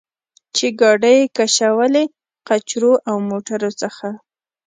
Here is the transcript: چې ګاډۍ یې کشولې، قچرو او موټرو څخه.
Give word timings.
چې 0.55 0.65
ګاډۍ 0.79 1.17
یې 1.21 1.31
کشولې، 1.37 2.03
قچرو 2.47 2.93
او 3.09 3.15
موټرو 3.29 3.71
څخه. 3.81 4.07